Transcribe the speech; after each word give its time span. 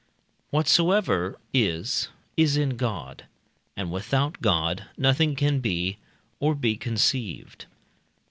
Whatsoever 0.49 1.37
is, 1.53 2.09
is 2.35 2.57
in 2.57 2.75
God, 2.75 3.25
and 3.77 3.91
without 3.91 4.41
God 4.41 4.85
nothing 4.97 5.35
can 5.35 5.59
be, 5.59 5.99
or 6.39 6.55
be 6.55 6.75
conceived. 6.75 7.67